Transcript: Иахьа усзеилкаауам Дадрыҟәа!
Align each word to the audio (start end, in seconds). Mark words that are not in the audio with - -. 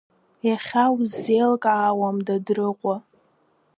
Иахьа 0.47 0.85
усзеилкаауам 0.99 2.17
Дадрыҟәа! 2.25 2.95